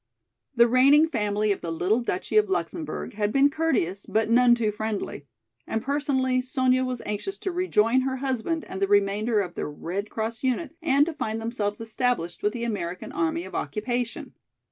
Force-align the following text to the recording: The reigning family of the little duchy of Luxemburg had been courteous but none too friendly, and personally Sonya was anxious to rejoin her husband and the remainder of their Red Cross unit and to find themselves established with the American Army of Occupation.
The 0.55 0.67
reigning 0.67 1.05
family 1.05 1.51
of 1.51 1.61
the 1.61 1.69
little 1.71 1.99
duchy 1.99 2.35
of 2.37 2.49
Luxemburg 2.49 3.13
had 3.13 3.31
been 3.31 3.51
courteous 3.51 4.07
but 4.07 4.31
none 4.31 4.55
too 4.55 4.71
friendly, 4.71 5.27
and 5.67 5.79
personally 5.79 6.41
Sonya 6.41 6.83
was 6.83 7.03
anxious 7.05 7.37
to 7.37 7.51
rejoin 7.51 8.01
her 8.01 8.15
husband 8.15 8.65
and 8.65 8.81
the 8.81 8.87
remainder 8.87 9.41
of 9.41 9.53
their 9.53 9.69
Red 9.69 10.09
Cross 10.09 10.41
unit 10.41 10.75
and 10.81 11.05
to 11.05 11.13
find 11.13 11.39
themselves 11.39 11.79
established 11.79 12.41
with 12.41 12.53
the 12.53 12.63
American 12.63 13.11
Army 13.11 13.45
of 13.45 13.53
Occupation. 13.53 14.33